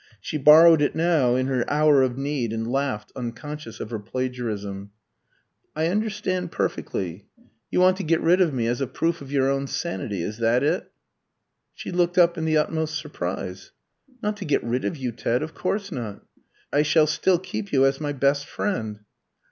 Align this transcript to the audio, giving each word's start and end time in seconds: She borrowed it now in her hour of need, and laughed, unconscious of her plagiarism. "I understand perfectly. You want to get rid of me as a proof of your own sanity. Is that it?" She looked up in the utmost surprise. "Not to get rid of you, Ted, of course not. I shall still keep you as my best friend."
She 0.19 0.39
borrowed 0.39 0.81
it 0.81 0.95
now 0.95 1.35
in 1.35 1.45
her 1.45 1.63
hour 1.69 2.01
of 2.01 2.17
need, 2.17 2.53
and 2.53 2.65
laughed, 2.67 3.11
unconscious 3.15 3.79
of 3.79 3.91
her 3.91 3.99
plagiarism. 3.99 4.89
"I 5.75 5.89
understand 5.89 6.51
perfectly. 6.51 7.27
You 7.69 7.81
want 7.81 7.97
to 7.97 8.03
get 8.03 8.19
rid 8.19 8.41
of 8.41 8.51
me 8.51 8.65
as 8.65 8.81
a 8.81 8.87
proof 8.87 9.21
of 9.21 9.31
your 9.31 9.47
own 9.47 9.67
sanity. 9.67 10.23
Is 10.23 10.39
that 10.39 10.63
it?" 10.63 10.91
She 11.75 11.91
looked 11.91 12.17
up 12.17 12.35
in 12.35 12.45
the 12.45 12.57
utmost 12.57 12.97
surprise. 12.97 13.73
"Not 14.23 14.37
to 14.37 14.45
get 14.45 14.63
rid 14.63 14.85
of 14.85 14.97
you, 14.97 15.11
Ted, 15.11 15.43
of 15.43 15.53
course 15.53 15.91
not. 15.91 16.25
I 16.73 16.81
shall 16.81 17.05
still 17.05 17.37
keep 17.37 17.71
you 17.71 17.85
as 17.85 18.01
my 18.01 18.11
best 18.11 18.47
friend." 18.47 19.01